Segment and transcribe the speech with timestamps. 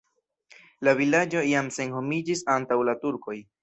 [0.87, 3.43] La vilaĝo jam senhomiĝis antaŭ la turkoj.